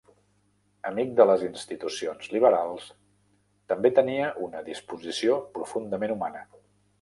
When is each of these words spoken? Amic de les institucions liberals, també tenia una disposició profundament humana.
Amic 0.89 1.09
de 1.19 1.25
les 1.31 1.43
institucions 1.47 2.31
liberals, 2.35 2.87
també 3.73 3.93
tenia 4.01 4.31
una 4.47 4.65
disposició 4.71 5.37
profundament 5.59 6.17
humana. 6.17 6.43